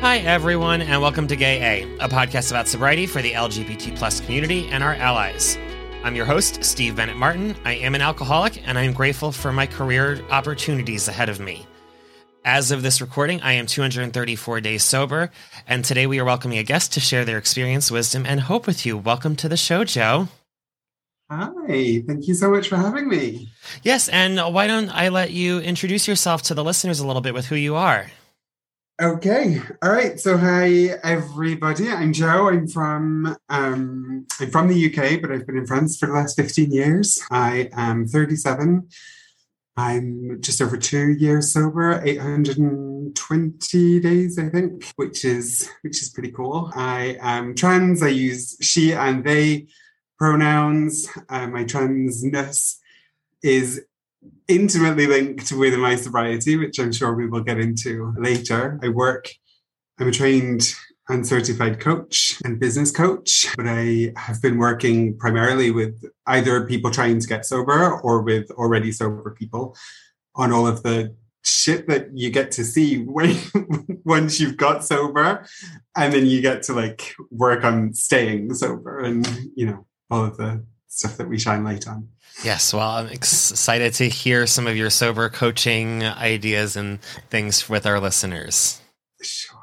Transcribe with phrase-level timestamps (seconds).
[0.00, 4.20] Hi, everyone, and welcome to Gay A, a podcast about sobriety for the LGBT plus
[4.20, 5.58] community and our allies.
[6.04, 7.56] I'm your host, Steve Bennett Martin.
[7.64, 11.66] I am an alcoholic, and I am grateful for my career opportunities ahead of me.
[12.44, 15.32] As of this recording, I am 234 days sober,
[15.66, 18.86] and today we are welcoming a guest to share their experience, wisdom, and hope with
[18.86, 18.96] you.
[18.96, 20.28] Welcome to the show, Jo.
[21.28, 23.50] Hi, thank you so much for having me.
[23.82, 27.34] Yes, and why don't I let you introduce yourself to the listeners a little bit
[27.34, 28.06] with who you are?
[29.00, 29.60] Okay.
[29.80, 30.18] All right.
[30.18, 31.88] So hi everybody.
[31.88, 32.48] I'm Jo.
[32.48, 36.34] I'm from um I'm from the UK, but I've been in France for the last
[36.34, 37.22] 15 years.
[37.30, 38.88] I am 37.
[39.76, 46.32] I'm just over two years sober, 820 days, I think, which is which is pretty
[46.32, 46.72] cool.
[46.74, 48.02] I am trans.
[48.02, 49.68] I use she and they
[50.18, 51.08] pronouns.
[51.28, 52.78] Uh, my transness
[53.44, 53.80] is
[54.48, 58.80] intimately linked with my sobriety, which I'm sure we will get into later.
[58.82, 59.30] I work,
[59.98, 60.74] I'm a trained
[61.08, 66.90] and certified coach and business coach, but I have been working primarily with either people
[66.90, 69.76] trying to get sober or with already sober people
[70.34, 73.36] on all of the shit that you get to see when
[74.04, 75.46] once you've got sober
[75.96, 80.36] and then you get to like work on staying sober and you know all of
[80.36, 82.08] the stuff that we shine light on
[82.44, 87.84] Yes, well, I'm excited to hear some of your sober coaching ideas and things with
[87.84, 88.80] our listeners.
[89.20, 89.58] Sure.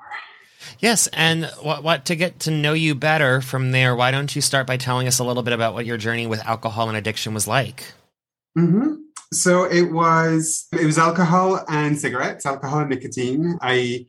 [0.80, 3.96] Yes, and what, what to get to know you better from there?
[3.96, 6.46] Why don't you start by telling us a little bit about what your journey with
[6.46, 7.94] alcohol and addiction was like?
[8.58, 8.96] Mm-hmm.
[9.32, 13.58] So it was it was alcohol and cigarettes, alcohol and nicotine.
[13.62, 14.06] I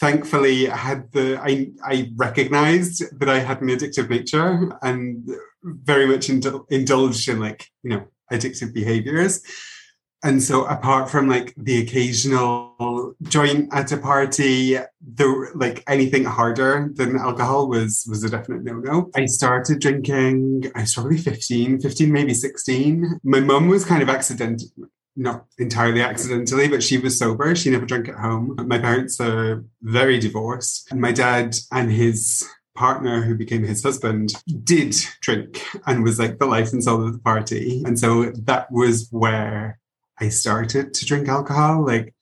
[0.00, 5.28] thankfully I had the I I recognized that I had an addictive nature and
[5.62, 9.42] very much indul- indulged in like you know addictive behaviors.
[10.24, 14.76] And so apart from like the occasional joint at a party
[15.14, 19.10] the like anything harder than alcohol was was a definite no-no.
[19.14, 24.08] I started drinking i was probably 15 15 maybe 16 my mum was kind of
[24.08, 24.68] accidental
[25.18, 27.54] not entirely accidentally, but she was sober.
[27.54, 28.56] She never drank at home.
[28.66, 32.48] My parents are very divorced, and my dad and his
[32.78, 37.12] partner who became his husband did drink and was like the life and soul of
[37.12, 37.82] the party.
[37.84, 39.80] And so that was where
[40.20, 42.14] I started to drink alcohol, like,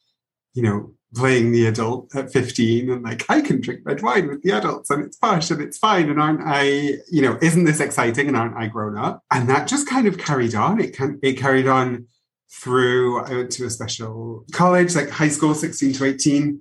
[0.55, 4.43] you know, playing the adult at 15 and like, I can drink red wine with
[4.43, 6.09] the adults and it's posh and it's fine.
[6.09, 6.63] And aren't I,
[7.11, 9.23] you know, isn't this exciting and aren't I grown up?
[9.31, 10.81] And that just kind of carried on.
[10.81, 12.07] It can it carried on
[12.51, 16.61] through I went to a special college, like high school, 16 to 18,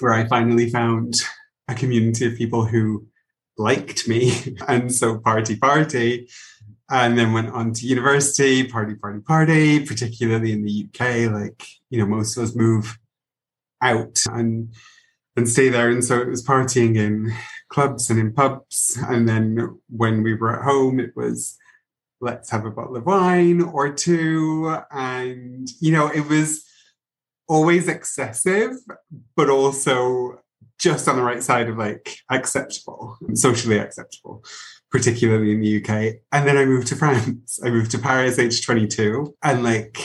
[0.00, 1.14] where I finally found
[1.68, 3.06] a community of people who
[3.58, 4.56] liked me.
[4.68, 6.28] And so party, party.
[6.90, 11.32] And then went on to university, party, party, party, particularly in the UK.
[11.32, 12.98] Like, you know, most of us move
[13.80, 14.74] out and
[15.36, 15.88] and stay there.
[15.88, 17.32] And so it was partying in
[17.70, 18.98] clubs and in pubs.
[19.08, 21.56] And then when we were at home, it was
[22.22, 24.74] let's have a bottle of wine or two.
[24.90, 26.64] And, you know, it was
[27.48, 28.70] always excessive,
[29.36, 30.40] but also
[30.78, 34.44] just on the right side of like acceptable, socially acceptable,
[34.90, 36.14] particularly in the UK.
[36.30, 37.58] And then I moved to France.
[37.62, 39.98] I moved to Paris age 22 and like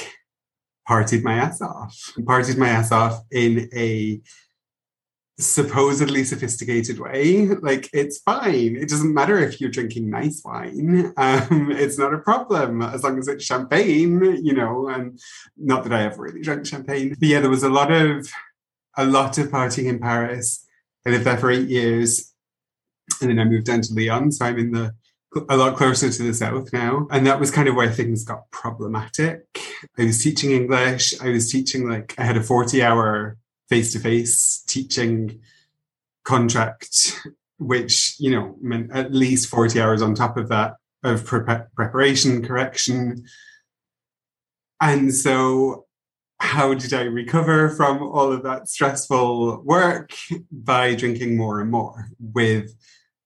[0.89, 2.13] partied my ass off.
[2.19, 4.19] Partied my ass off in a
[5.39, 7.47] supposedly sophisticated way.
[7.47, 8.75] Like it's fine.
[8.75, 11.13] It doesn't matter if you're drinking nice wine.
[11.27, 14.87] Um, it's not a problem as long as it's champagne, you know.
[14.87, 15.19] And
[15.57, 17.15] not that I ever really drank champagne.
[17.19, 18.27] But yeah, there was a lot of
[18.95, 20.65] a lot of partying in Paris.
[21.05, 22.33] I lived there for eight years,
[23.21, 24.31] and then I moved down to Lyon.
[24.31, 24.93] So I'm in the
[25.49, 27.07] a lot closer to the south now.
[27.11, 29.41] And that was kind of where things got problematic.
[29.97, 31.19] I was teaching English.
[31.21, 33.37] I was teaching like I had a 40 hour
[33.69, 35.39] face to face teaching
[36.23, 37.19] contract
[37.59, 41.43] which, you know, meant at least 40 hours on top of that of pre-
[41.75, 43.25] preparation, correction.
[44.81, 45.85] And so,
[46.39, 50.11] how did I recover from all of that stressful work?
[50.51, 52.75] By drinking more and more with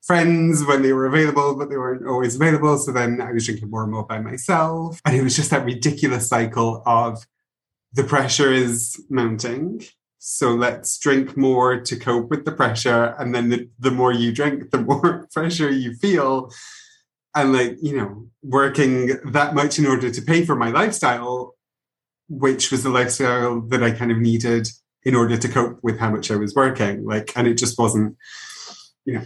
[0.01, 2.77] friends when they were available, but they weren't always available.
[2.77, 5.01] So then I was drinking more and more by myself.
[5.05, 7.27] And it was just that ridiculous cycle of
[7.93, 9.83] the pressure is mounting.
[10.23, 13.15] So let's drink more to cope with the pressure.
[13.17, 16.51] And then the, the more you drink, the more pressure you feel.
[17.33, 21.55] And like, you know, working that much in order to pay for my lifestyle,
[22.29, 24.67] which was the lifestyle that I kind of needed
[25.03, 27.03] in order to cope with how much I was working.
[27.03, 28.15] Like, and it just wasn't,
[29.05, 29.23] you know,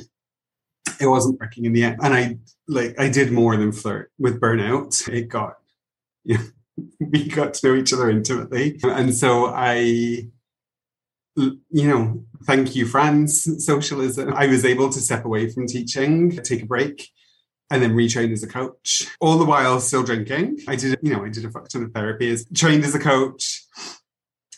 [1.01, 1.99] it wasn't working in the end.
[2.01, 2.37] And I
[2.69, 5.09] like I did more than flirt with burnout.
[5.09, 5.55] It got
[6.23, 6.37] you
[6.77, 8.79] know, we got to know each other intimately.
[8.81, 10.29] And so I
[11.35, 14.33] you know, thank you, France socialism.
[14.33, 17.09] I was able to step away from teaching, take a break,
[17.69, 19.07] and then retrain as a coach.
[19.19, 20.59] All the while still drinking.
[20.67, 22.99] I did, you know, I did a fuck ton of therapy, as trained as a
[22.99, 23.65] coach,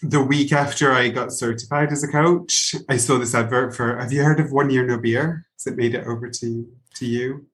[0.01, 3.97] the week after I got certified as a coach, I saw this advert for.
[3.97, 5.45] Have you heard of One Year No Beer?
[5.55, 7.47] Has it made it over to to you?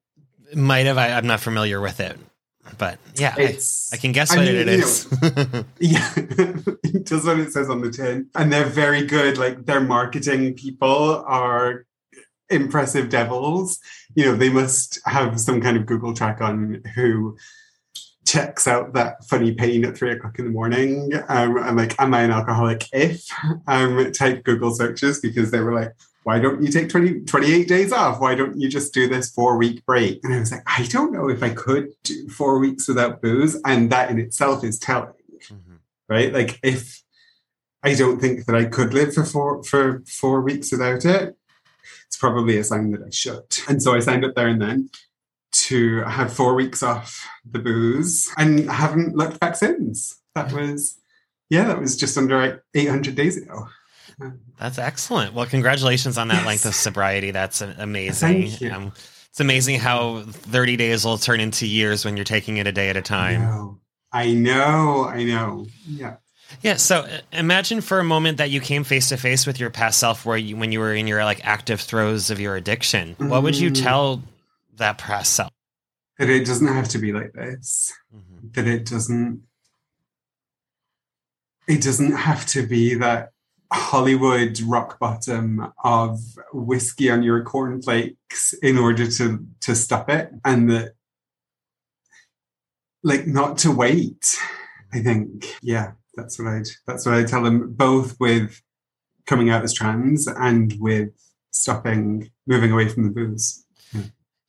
[0.53, 0.97] Might have.
[0.97, 2.17] I, am not familiar with it,
[2.77, 3.57] but yeah, I,
[3.91, 5.11] I, can guess I what mean, it is.
[5.21, 6.13] Know, yeah,
[7.03, 9.37] just what it says on the tin, and they're very good.
[9.37, 11.85] Like their marketing people are
[12.49, 13.79] impressive devils.
[14.15, 17.37] You know, they must have some kind of Google track on who
[18.25, 21.11] checks out that funny pain at three o'clock in the morning.
[21.27, 22.87] Um, I'm like, am I an alcoholic?
[22.93, 23.27] If
[23.67, 25.93] um, type Google searches because they were like,
[26.23, 28.19] why don't you take 20, 28 days off?
[28.19, 30.21] Why don't you just do this four week break?
[30.23, 33.59] And I was like, I don't know if I could do four weeks without booze.
[33.65, 35.75] And that in itself is telling, mm-hmm.
[36.07, 36.33] right?
[36.33, 37.03] Like if
[37.83, 41.35] I don't think that I could live for four, for four weeks without it,
[42.07, 43.43] it's probably a sign that I should.
[43.67, 44.89] And so I signed up there and then
[45.53, 50.19] to have four weeks off the booze and haven't looked back since.
[50.35, 50.99] That was,
[51.49, 53.67] yeah, that was just under 800 days ago.
[54.59, 55.33] That's excellent.
[55.33, 56.45] Well, congratulations on that yes.
[56.45, 57.31] length of sobriety.
[57.31, 58.41] That's amazing.
[58.49, 58.71] Thank you.
[58.71, 58.93] Um,
[59.29, 62.89] it's amazing how 30 days will turn into years when you're taking it a day
[62.89, 63.41] at a time.
[63.41, 63.79] I know.
[64.11, 65.05] I know.
[65.05, 65.65] I know.
[65.87, 66.17] Yeah.
[66.61, 66.75] Yeah.
[66.75, 69.97] So uh, imagine for a moment that you came face to face with your past
[69.97, 73.15] self, where you, when you were in your like active throes of your addiction.
[73.15, 73.29] Mm-hmm.
[73.29, 73.81] What would you mm.
[73.81, 74.21] tell
[74.77, 75.51] that past self.
[76.19, 77.93] That it doesn't have to be like this.
[78.15, 78.47] Mm-hmm.
[78.53, 79.43] That it doesn't
[81.67, 83.31] it doesn't have to be that
[83.73, 86.19] Hollywood rock bottom of
[86.53, 90.31] whiskey on your cornflakes in order to to stop it.
[90.45, 90.93] And that
[93.03, 94.37] like not to wait.
[94.93, 95.55] I think.
[95.61, 98.61] Yeah, that's what I'd that's what I tell them, both with
[99.25, 101.09] coming out as trans and with
[101.51, 103.63] stopping moving away from the booze.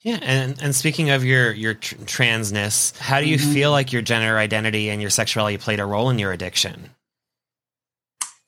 [0.05, 3.53] Yeah, and and speaking of your your tr- transness, how do you mm-hmm.
[3.55, 6.91] feel like your gender identity and your sexuality played a role in your addiction?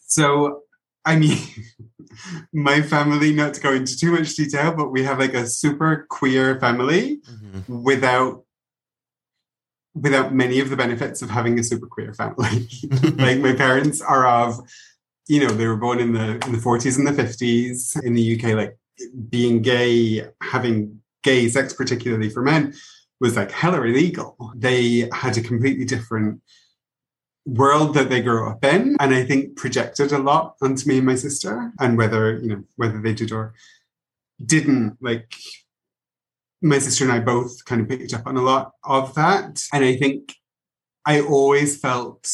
[0.06, 0.64] So,
[1.06, 1.38] I mean,
[2.52, 6.06] my family, not to go into too much detail, but we have like a super
[6.10, 7.82] queer family mm-hmm.
[7.82, 8.42] without
[9.94, 12.68] without many of the benefits of having a super queer family.
[13.16, 14.60] like my parents are of,
[15.26, 18.38] you know, they were born in the in the 40s and the 50s in the
[18.38, 18.76] UK, like
[19.30, 22.74] being gay, having gay sex, particularly for men,
[23.20, 24.52] was like hella illegal.
[24.54, 26.42] They had a completely different
[27.46, 31.06] world that they grew up in and i think projected a lot onto me and
[31.06, 33.54] my sister and whether you know whether they did or
[34.44, 35.32] didn't like
[36.60, 39.62] my sister and i both kind of picked up on a lot of that.
[39.72, 40.34] And i think
[41.04, 42.28] i always felt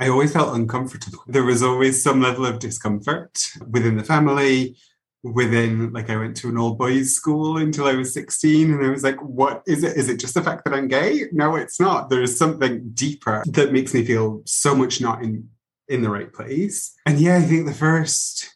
[0.00, 1.20] i always felt uncomfortable.
[1.26, 3.38] There was always some level of discomfort
[3.70, 4.76] within the family
[5.24, 8.90] within like I went to an all boys school until I was 16 and I
[8.90, 9.96] was like what is it?
[9.96, 11.24] Is it just the fact that I'm gay?
[11.32, 12.10] No it's not.
[12.10, 15.48] There's something deeper that makes me feel so much not in
[15.88, 16.94] in the right place.
[17.06, 18.54] And yeah I think the first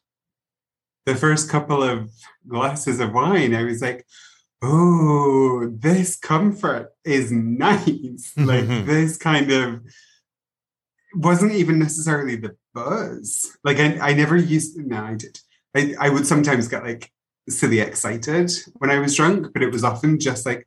[1.06, 2.10] the first couple of
[2.46, 4.06] glasses of wine I was like
[4.60, 8.32] oh this comfort is nice.
[8.36, 9.80] Like this kind of
[11.14, 13.56] wasn't even necessarily the buzz.
[13.64, 15.40] Like I, I never used no I did
[15.76, 17.10] I, I would sometimes get like
[17.48, 20.66] silly excited when I was drunk, but it was often just like,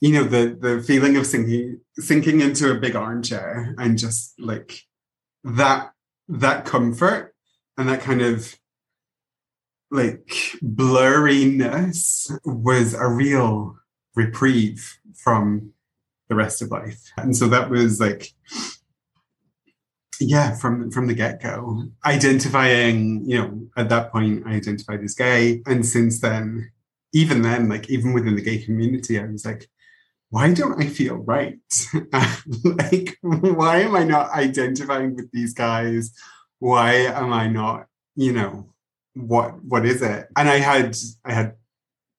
[0.00, 4.82] you know, the the feeling of sinking sinking into a big armchair and just like
[5.44, 5.92] that
[6.28, 7.34] that comfort
[7.76, 8.56] and that kind of
[9.90, 10.26] like
[10.62, 13.76] blurriness was a real
[14.14, 15.72] reprieve from
[16.28, 17.12] the rest of life.
[17.16, 18.32] And so that was like
[20.22, 25.14] yeah, from from the get go, identifying, you know, at that point, I identified as
[25.14, 26.70] gay, and since then,
[27.12, 29.68] even then, like even within the gay community, I was like,
[30.30, 31.58] why don't I feel right?
[32.64, 36.12] like, why am I not identifying with these guys?
[36.58, 37.86] Why am I not,
[38.16, 38.72] you know,
[39.14, 40.28] what what is it?
[40.36, 41.54] And I had I had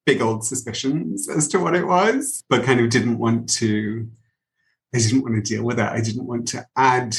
[0.06, 4.08] big old suspicions as to what it was, but kind of didn't want to
[4.94, 5.88] I didn't want to deal with it.
[5.88, 7.16] I didn't want to add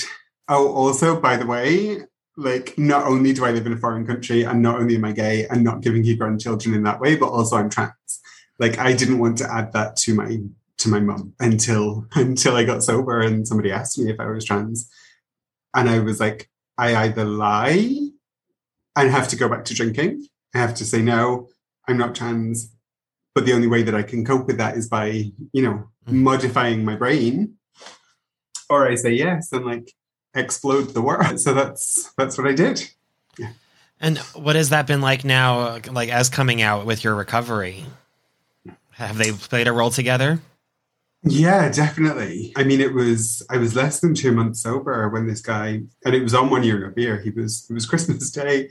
[0.47, 2.01] Oh, also, by the way,
[2.37, 5.11] like not only do I live in a foreign country and not only am I
[5.11, 8.21] gay and not giving you grandchildren in that way, but also I'm trans.
[8.59, 10.39] Like I didn't want to add that to my
[10.77, 14.45] to my mum until until I got sober and somebody asked me if I was
[14.45, 14.89] trans.
[15.73, 18.09] And I was like, I either lie
[18.95, 20.27] and have to go back to drinking.
[20.53, 21.49] I have to say no,
[21.87, 22.71] I'm not trans.
[23.33, 26.13] But the only way that I can cope with that is by, you know, mm.
[26.13, 27.55] modifying my brain.
[28.69, 29.91] Or I say yes and like
[30.35, 31.39] explode the world.
[31.45, 32.89] So that's that's what I did.
[33.37, 33.51] Yeah.
[33.99, 37.85] And what has that been like now, like as coming out with your recovery?
[38.91, 40.39] Have they played a role together?
[41.27, 42.53] Yeah, definitely.
[42.55, 46.15] I mean, it was I was less than two months sober when this guy, and
[46.15, 47.19] it was on one year no beer.
[47.19, 48.69] He was it was Christmas Day,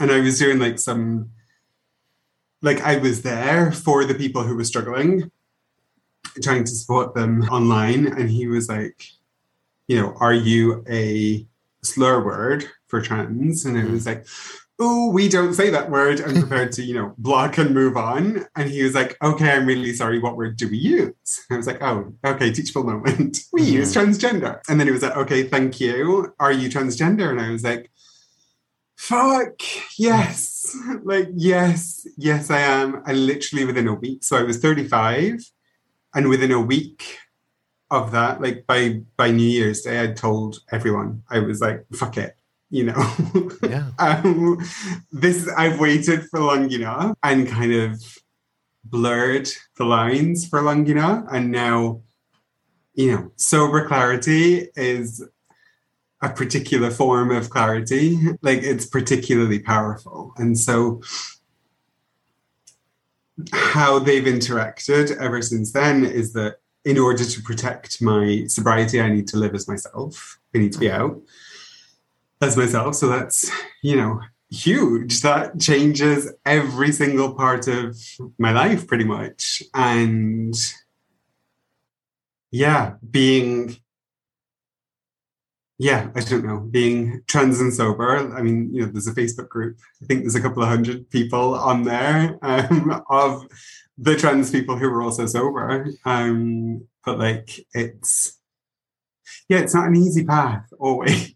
[0.00, 1.30] and I was doing like some,
[2.62, 5.30] like I was there for the people who were struggling,
[6.42, 9.04] trying to support them online, and he was like,
[9.88, 11.46] you know, are you a
[11.82, 13.64] slur word for trans?
[13.64, 14.26] And it was like,
[14.80, 16.20] oh, we don't say that word.
[16.20, 18.44] I'm prepared to, you know, block and move on.
[18.56, 20.18] And he was like, okay, I'm really sorry.
[20.18, 21.44] What word do we use?
[21.50, 23.38] I was like, oh, okay, teachable moment.
[23.52, 23.72] We mm-hmm.
[23.72, 24.60] use transgender.
[24.68, 26.34] And then he was like, okay, thank you.
[26.40, 27.30] Are you transgender?
[27.30, 27.90] And I was like,
[28.96, 29.60] fuck,
[29.96, 30.76] yes.
[31.04, 33.02] like, yes, yes, I am.
[33.06, 34.24] I literally within a week.
[34.24, 35.50] So I was 35.
[36.16, 37.18] And within a week,
[37.90, 38.40] of that.
[38.40, 42.36] Like by by New Year's Day, I'd told everyone I was like, "Fuck it,"
[42.70, 43.12] you know.
[43.62, 43.88] Yeah.
[43.98, 44.58] um,
[45.10, 48.18] this I've waited for long enough and kind of
[48.84, 49.48] blurred
[49.78, 52.02] the lines for long enough, and now,
[52.94, 55.26] you know, sober clarity is
[56.20, 58.18] a particular form of clarity.
[58.42, 61.00] Like it's particularly powerful, and so
[63.52, 69.10] how they've interacted ever since then is that in order to protect my sobriety, I
[69.10, 70.38] need to live as myself.
[70.54, 71.02] I need to be mm-hmm.
[71.02, 71.22] out
[72.40, 72.94] as myself.
[72.96, 73.50] So that's,
[73.82, 75.20] you know, huge.
[75.22, 77.96] That changes every single part of
[78.38, 79.62] my life pretty much.
[79.72, 80.54] And
[82.50, 83.76] yeah, being
[85.84, 88.16] yeah, I don't know, being trans and sober.
[88.34, 89.76] I mean, you know, there's a Facebook group.
[90.02, 93.46] I think there's a couple of hundred people on there um, of
[93.98, 95.86] the trans people who were also sober.
[96.06, 98.40] Um, but like it's
[99.48, 101.34] yeah, it's not an easy path always.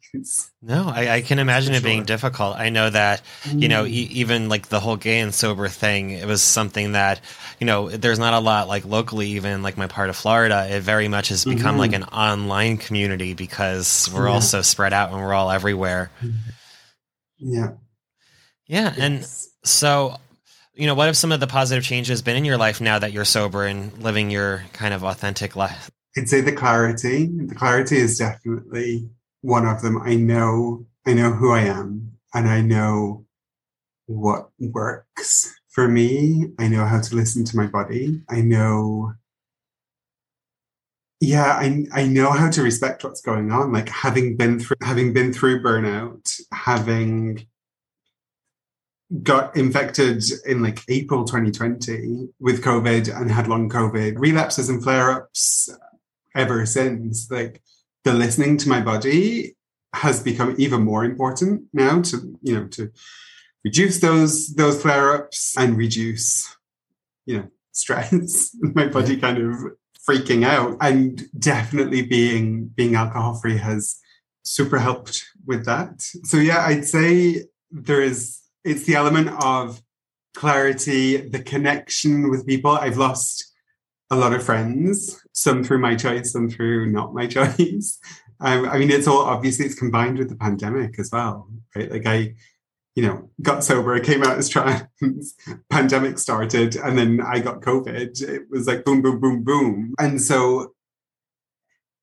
[0.62, 2.56] No, I, I can imagine it being difficult.
[2.56, 6.26] I know that, you know, e- even like the whole gay and sober thing, it
[6.26, 7.20] was something that,
[7.60, 10.80] you know, there's not a lot like locally, even like my part of Florida, it
[10.80, 11.78] very much has become mm-hmm.
[11.78, 14.32] like an online community because we're yeah.
[14.32, 16.10] all so spread out and we're all everywhere.
[17.38, 17.72] Yeah.
[18.66, 18.94] Yeah.
[18.96, 18.98] Yes.
[18.98, 19.24] And
[19.68, 20.16] so
[20.74, 23.12] you know, what have some of the positive changes been in your life now that
[23.12, 25.90] you're sober and living your kind of authentic life?
[26.16, 27.26] I'd say the clarity.
[27.26, 29.08] The clarity is definitely
[29.42, 30.00] one of them.
[30.02, 33.26] I know, I know who I am, and I know
[34.06, 36.48] what works for me.
[36.58, 38.22] I know how to listen to my body.
[38.28, 39.12] I know
[41.20, 45.12] yeah I, I know how to respect what's going on like having been through having
[45.12, 47.44] been through burnout having
[49.22, 55.10] got infected in like April 2020 with COVID and had long COVID, relapses and flare
[55.10, 55.70] ups
[56.38, 57.30] ever since.
[57.30, 57.60] Like
[58.04, 59.56] the listening to my body
[59.94, 62.90] has become even more important now to, you know, to
[63.64, 66.56] reduce those those flare ups and reduce,
[67.26, 68.56] you know, stress.
[68.60, 69.54] my body kind of
[70.08, 74.00] freaking out and definitely being being alcohol free has
[74.44, 76.00] super helped with that.
[76.00, 79.82] So yeah, I'd say there is it's the element of
[80.34, 82.70] clarity, the connection with people.
[82.70, 83.47] I've lost
[84.10, 87.98] a lot of friends, some through my choice, some through not my choice.
[88.40, 91.90] Um, I mean, it's all obviously it's combined with the pandemic as well, right?
[91.90, 92.34] Like I,
[92.94, 95.34] you know, got sober, came out as trans,
[95.70, 98.20] pandemic started, and then I got COVID.
[98.22, 99.94] It was like boom, boom, boom, boom.
[99.98, 100.74] And so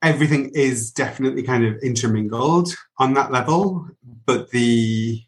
[0.01, 3.87] everything is definitely kind of intermingled on that level.
[4.25, 5.21] But the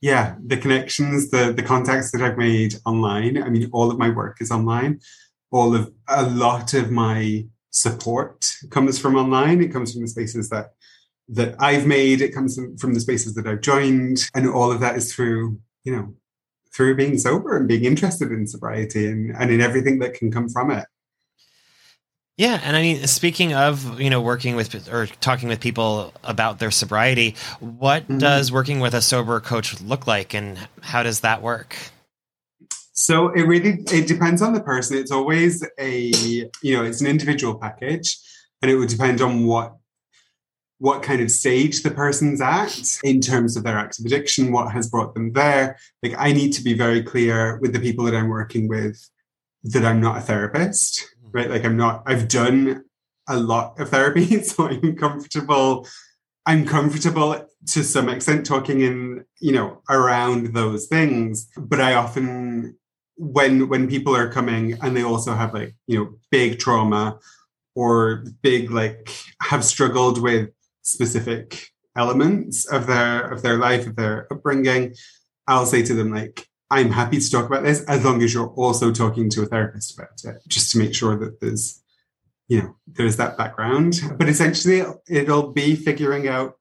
[0.00, 3.42] yeah, the connections, the the contacts that I've made online.
[3.42, 5.00] I mean, all of my work is online.
[5.50, 9.62] All of a lot of my support comes from online.
[9.62, 10.72] It comes from the spaces that
[11.28, 12.20] that I've made.
[12.20, 15.94] It comes from the spaces that I've joined, and all of that is through you
[15.94, 16.14] know
[16.74, 20.48] through being sober and being interested in sobriety and, and in everything that can come
[20.48, 20.84] from it.
[22.36, 26.60] Yeah, and I mean, speaking of you know working with or talking with people about
[26.60, 28.18] their sobriety, what mm-hmm.
[28.18, 31.76] does working with a sober coach look like, and how does that work?
[32.98, 34.96] So it really it depends on the person.
[34.96, 36.12] It's always a
[36.62, 38.18] you know it's an individual package,
[38.62, 39.76] and it would depend on what
[40.78, 44.88] what kind of stage the person's at in terms of their active addiction, what has
[44.88, 45.76] brought them there.
[46.02, 48.96] Like I need to be very clear with the people that I'm working with
[49.64, 51.36] that I'm not a therapist mm-hmm.
[51.36, 51.50] right?
[51.50, 52.84] Like I'm not, I've done
[53.28, 55.86] a lot of therapy, so I'm comfortable.
[56.46, 61.48] I'm comfortable to some extent talking in, you know, around those things.
[61.56, 62.78] But I often,
[63.18, 67.18] when when people are coming and they also have like, you know, big trauma
[67.74, 70.50] or big like have struggled with
[70.82, 74.94] specific elements of their of their life, of their upbringing,
[75.46, 78.50] I'll say to them like, I'm happy to talk about this as long as you're
[78.50, 81.82] also talking to a therapist about it, just to make sure that there's,
[82.46, 84.00] you know, there's that background.
[84.16, 86.54] But essentially, it'll be figuring out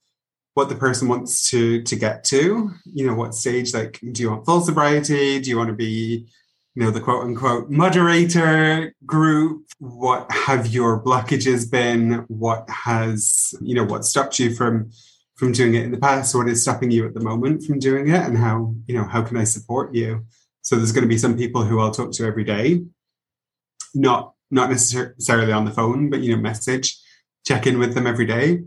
[0.53, 2.71] what the person wants to to get to.
[2.85, 3.73] You know, what stage?
[3.73, 5.39] Like, do you want full sobriety?
[5.39, 6.27] Do you want to be,
[6.77, 9.65] you know, the quote unquote moderator group?
[9.79, 12.23] What have your blockages been?
[12.27, 14.91] What has you know what stopped you from
[15.37, 16.35] from doing it in the past?
[16.35, 18.21] What is stopping you at the moment from doing it?
[18.21, 20.23] And how you know how can i support you?
[20.61, 22.83] So there's going to be some people who i'll talk to every day.
[23.95, 26.95] Not not necessarily on the phone but you know message
[27.43, 28.61] check in with them every day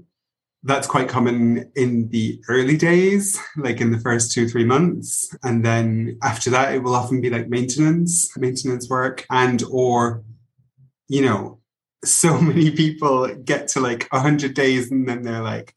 [0.62, 5.64] that's quite common in the early days like in the first two three months and
[5.64, 10.23] then after that it will often be like maintenance maintenance work and or
[11.09, 11.59] you know
[12.05, 15.75] so many people get to like 100 days and then they're like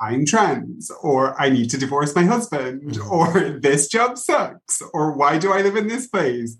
[0.00, 3.10] I'm trans, or I need to divorce my husband, mm-hmm.
[3.10, 6.56] or this job sucks, or why do I live in this place?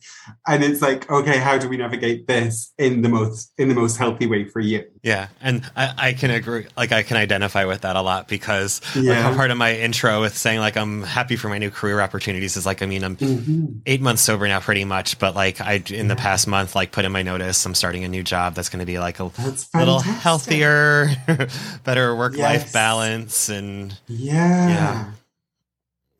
[0.47, 3.97] And it's like, okay, how do we navigate this in the most in the most
[3.97, 4.85] healthy way for you?
[5.03, 6.67] Yeah, and I, I can agree.
[6.77, 9.29] Like I can identify with that a lot because yeah.
[9.29, 12.57] like, part of my intro with saying like I'm happy for my new career opportunities
[12.57, 13.79] is like I mean I'm mm-hmm.
[13.87, 15.19] eight months sober now, pretty much.
[15.19, 18.09] But like I in the past month, like put in my notice, I'm starting a
[18.09, 19.31] new job that's going to be like a
[19.75, 21.09] little healthier,
[21.85, 22.73] better work life yes.
[22.73, 24.69] balance and yeah.
[24.69, 25.13] yeah.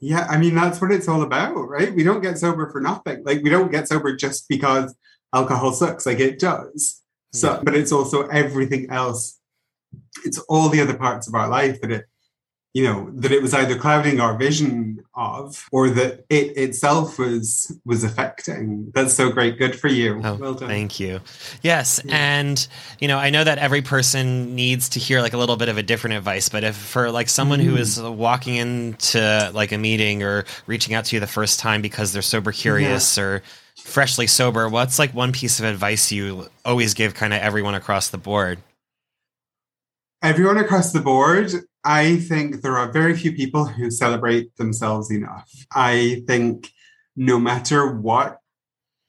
[0.01, 1.93] Yeah, I mean that's what it's all about, right?
[1.93, 3.25] We don't get sober for nothing.
[3.25, 4.95] Like we don't get sober just because
[5.35, 6.07] alcohol sucks.
[6.07, 7.03] Like it does.
[7.33, 7.61] So, yeah.
[7.63, 9.39] but it's also everything else.
[10.25, 12.07] It's all the other parts of our life that it
[12.75, 17.77] you know that it was either clouding our vision of or that it itself was
[17.85, 21.19] was affecting that's so great good for you oh, well done thank you
[21.63, 22.15] yes yeah.
[22.15, 22.69] and
[23.01, 25.79] you know i know that every person needs to hear like a little bit of
[25.79, 27.65] a different advice but if for like someone mm.
[27.65, 31.81] who is walking into like a meeting or reaching out to you the first time
[31.81, 33.25] because they're sober curious yeah.
[33.25, 33.43] or
[33.81, 38.09] freshly sober what's like one piece of advice you always give kind of everyone across
[38.09, 38.59] the board
[40.23, 41.53] everyone across the board
[41.85, 45.51] I think there are very few people who celebrate themselves enough.
[45.75, 46.71] I think
[47.17, 48.41] no matter what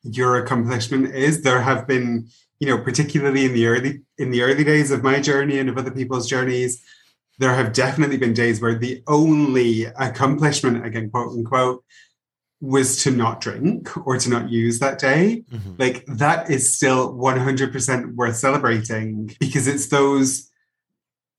[0.03, 2.29] your accomplishment is, there have been,
[2.60, 5.77] you know, particularly in the early in the early days of my journey and of
[5.77, 6.82] other people's journeys,
[7.39, 11.84] there have definitely been days where the only accomplishment, again, quote unquote,
[12.62, 15.43] was to not drink or to not use that day.
[15.52, 15.74] Mm-hmm.
[15.78, 20.50] Like that is still 100% worth celebrating because it's those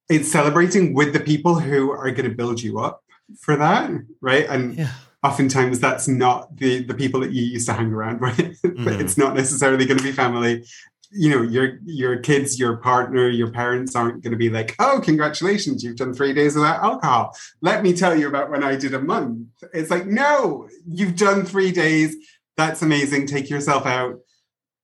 [0.08, 3.04] it's celebrating with the people who are going to build you up
[3.38, 4.46] for that, right?
[4.48, 4.90] And yeah.
[5.22, 8.60] oftentimes that's not the the people that you used to hang around with.
[8.62, 9.00] Mm-hmm.
[9.00, 10.64] it's not necessarily going to be family.
[11.12, 15.00] You know, your your kids, your partner, your parents aren't going to be like, "Oh,
[15.02, 18.94] congratulations, you've done three days without alcohol." Let me tell you about when I did
[18.94, 19.48] a month.
[19.72, 22.14] It's like, no, you've done three days.
[22.56, 23.26] That's amazing.
[23.26, 24.20] Take yourself out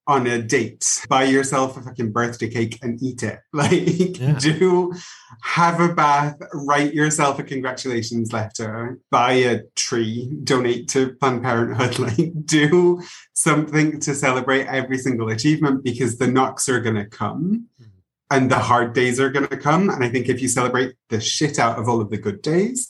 [0.07, 3.39] on a date, buy yourself a fucking birthday cake and eat it.
[3.53, 4.37] Like, yeah.
[4.39, 4.93] do
[5.41, 11.99] have a bath, write yourself a congratulations letter, buy a tree, donate to Planned Parenthood.
[12.07, 13.01] Like, do
[13.33, 17.89] something to celebrate every single achievement because the knocks are going to come mm-hmm.
[18.31, 19.89] and the hard days are going to come.
[19.89, 22.89] And I think if you celebrate the shit out of all of the good days,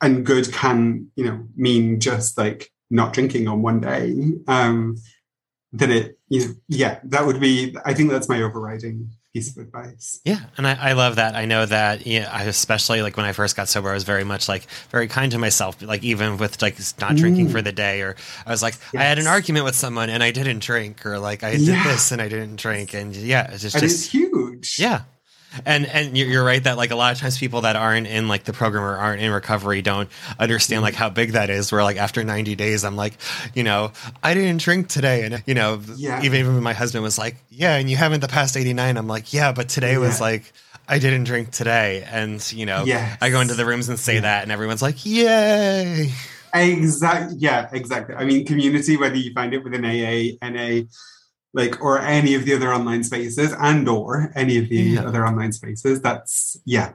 [0.00, 4.14] and good can, you know, mean just like not drinking on one day.
[4.46, 4.96] Um,
[5.72, 9.62] then it you know, yeah that would be i think that's my overriding piece of
[9.62, 13.26] advice yeah and i, I love that i know that yeah i especially like when
[13.26, 16.38] i first got sober i was very much like very kind to myself like even
[16.38, 17.52] with like not drinking mm.
[17.52, 19.02] for the day or i was like yes.
[19.02, 21.84] i had an argument with someone and i didn't drink or like i did yeah.
[21.84, 25.02] this and i didn't drink and yeah it's just, just huge yeah
[25.64, 28.28] And and you're you're right that like a lot of times people that aren't in
[28.28, 30.08] like the program or aren't in recovery don't
[30.38, 31.72] understand like how big that is.
[31.72, 33.14] Where like after 90 days, I'm like,
[33.54, 36.22] you know, I didn't drink today, and you know, Yeah.
[36.22, 38.96] even even my husband was like, yeah, and you haven't the past 89.
[38.96, 40.52] I'm like, yeah, but today was like.
[40.90, 43.18] I didn't drink today, and you know, Yes.
[43.20, 44.20] I go into the rooms and say Yeah.
[44.22, 46.10] that, and everyone's like, "Yay!"
[46.54, 47.36] Exactly.
[47.38, 48.14] Yeah, exactly.
[48.14, 50.84] I mean, community, whether you find it within AA, NA,
[51.54, 55.04] like, or any of the other online spaces, and or any of the Yeah.
[55.06, 56.92] other online spaces, that's yeah,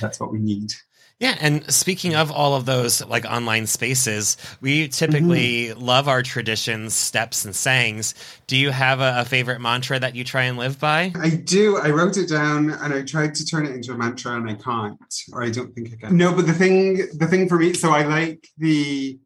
[0.00, 0.72] that's what we need.
[1.18, 5.80] Yeah, and speaking of all of those like online spaces, we typically Mm-hmm.
[5.80, 8.14] love our traditions, steps, and sayings.
[8.46, 11.12] Do you have a, a favorite mantra that you try and live by?
[11.20, 11.76] I do.
[11.76, 14.54] I wrote it down and I tried to turn it into a mantra and I
[14.54, 14.98] can't,
[15.34, 16.16] or I don't think I can.
[16.16, 19.18] No, but the thing, the thing for me, so I like the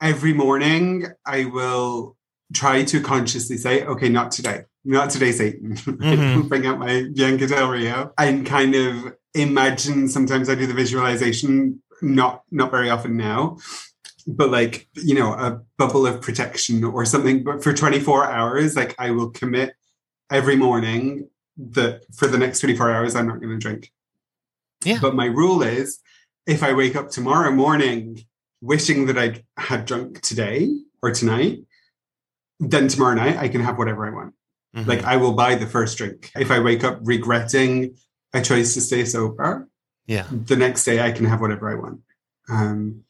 [0.00, 2.16] every morning I will
[2.52, 5.76] try to consciously say, okay, not today, not today, Satan.
[5.76, 6.48] Mhm.
[6.48, 10.08] Bring out my Bianca Del Rio and kind of imagine.
[10.08, 13.58] Sometimes I do the visualization, not not very often now,
[14.26, 17.44] but like you know, a bubble of protection or something.
[17.44, 19.74] But for 24 hours, like I will commit
[20.30, 23.92] every morning that for the next 24 hours I'm not going to drink.
[24.84, 24.98] Yeah.
[25.00, 26.00] But my rule is
[26.46, 28.24] if I wake up tomorrow morning
[28.60, 31.60] wishing that I had drunk today or tonight,
[32.70, 34.34] then tomorrow night I can have whatever I want.
[34.76, 34.86] Mhm.
[34.86, 36.30] Like I will buy the first drink.
[36.36, 37.96] If I wake up regretting
[38.32, 39.68] a choice to stay sober,
[40.06, 42.00] yeah, the next day I can have whatever I want.
[42.48, 43.02] Um,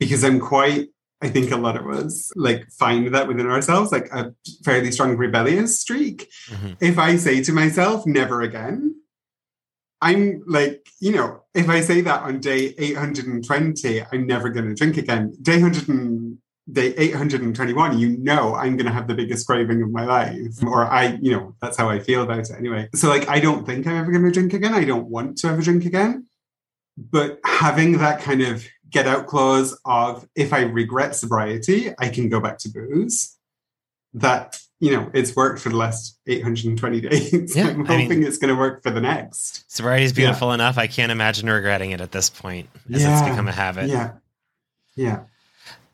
[0.00, 0.88] because I'm quite,
[1.22, 5.16] I think a lot of us like find that within ourselves, like a fairly strong
[5.16, 6.30] rebellious streak.
[6.50, 6.76] Mhm.
[6.80, 8.96] If I say to myself, never again,
[10.00, 14.74] I'm like, you know, if I say that on day 820, I'm never going to
[14.74, 15.32] drink again.
[15.40, 16.38] Day 100 and
[16.70, 20.62] day 821, you know, I'm going to have the biggest craving of my life.
[20.64, 22.88] Or I, you know, that's how I feel about it anyway.
[22.94, 24.74] So, like, I don't think I'm ever going to drink again.
[24.74, 26.26] I don't want to ever drink again.
[26.96, 32.28] But having that kind of get out clause of if I regret sobriety, I can
[32.28, 33.36] go back to booze.
[34.16, 37.56] That, you know, it's worked for the last 820 days.
[37.56, 39.64] Yeah, I'm I mean- hoping it's going to work for the next.
[39.70, 40.78] sobriety is beautiful enough.
[40.78, 43.88] I can't imagine regretting it at this point, as it's become a habit.
[43.88, 44.12] Yeah.
[44.94, 45.24] Yeah.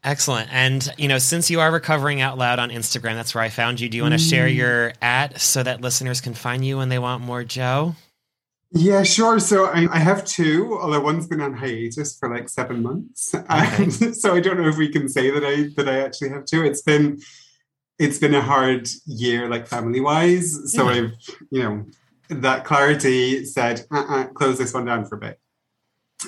[0.03, 0.49] Excellent.
[0.53, 3.81] And you know, since you are recovering out loud on Instagram, that's where I found
[3.81, 3.89] you.
[3.89, 4.55] Do you want to share Mm.
[4.57, 7.95] your at so that listeners can find you when they want more Jo?
[8.73, 9.41] Yeah, sure.
[9.41, 13.35] So I, I have two, although one's been on hiatus for like seven months.
[13.35, 16.47] Um, so I don't know if we can say that I that I actually have
[16.47, 16.65] two.
[16.65, 17.21] It's been
[17.99, 20.73] it's been a hard year, like family wise.
[20.73, 20.91] So Yeah.
[21.03, 21.13] I've
[21.51, 21.87] you know
[22.31, 25.41] that clarity said uh-uh, close this one down for a bit.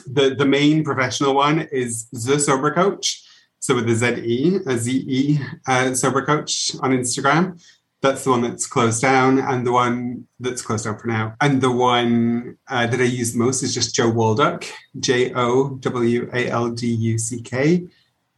[0.06, 3.24] The the main professional one is the sober coach.
[3.62, 7.62] So with the Z E a Z E uh, sober coach on Instagram.
[8.01, 11.37] That's the one that's closed down, and the one that's closed down for now.
[11.40, 15.77] And the one uh, that I use the most is just Jo Walduck, J O
[15.77, 17.87] W A L D U C K,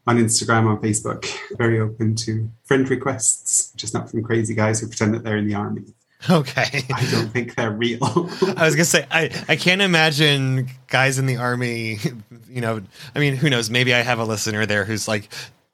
[0.06, 1.26] on Instagram, on Facebook.
[1.56, 5.48] Very open to friend requests, just not from crazy guys who pretend that they're in
[5.48, 5.84] the army.
[6.28, 6.82] Okay.
[6.94, 7.98] I don't think they're real.
[8.56, 11.98] I was gonna say I, I can't imagine guys in the army.
[12.54, 12.80] You know,
[13.14, 13.68] I mean, who knows?
[13.68, 15.28] Maybe I have a listener there who's like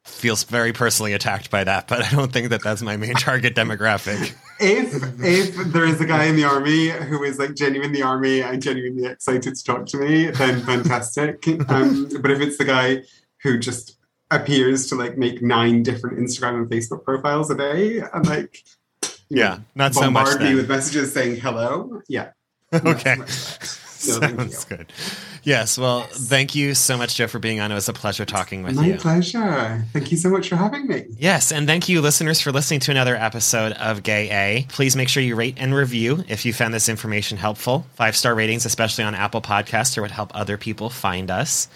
[0.05, 3.55] feels very personally attacked by that, but I don't think that that's my main target
[3.55, 4.35] demographic.
[4.59, 8.62] if if there is a guy in the army who is like genuinely army and
[8.62, 11.47] genuinely excited to talk to me, then fantastic.
[11.69, 13.03] Um, but if it's the guy
[13.43, 13.97] who just
[14.31, 18.64] appears to like make nine different Instagram and Facebook profiles a day and like
[19.29, 20.25] Yeah, not so much.
[20.25, 22.31] bombard me with messages saying hello, yeah.
[22.73, 23.16] Okay.
[24.09, 24.31] Not so much.
[24.31, 24.93] No, thank Sounds good.
[25.43, 25.79] Yes.
[25.79, 27.71] Well, thank you so much, Jo, for being on.
[27.71, 28.93] It was a pleasure talking with My you.
[28.95, 29.85] My pleasure.
[29.93, 31.07] Thank you so much for having me.
[31.19, 34.67] Yes, and thank you, listeners, for listening to another episode of Gay A.
[34.69, 37.87] Please make sure you rate and review if you found this information helpful.
[37.95, 41.69] Five star ratings, especially on Apple Podcasts, are what help other people find us.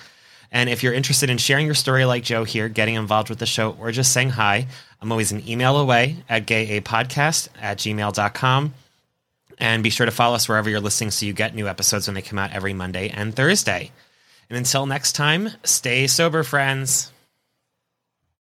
[0.52, 3.46] And if you're interested in sharing your story like Jo here, getting involved with the
[3.46, 4.68] show, or just saying hi,
[5.02, 8.74] I'm always an email away at gayapodcast at gmail.com.
[9.58, 12.14] And be sure to follow us wherever you're listening so you get new episodes when
[12.14, 13.92] they come out every Monday and Thursday.
[14.50, 17.12] And until next time, stay sober, friends.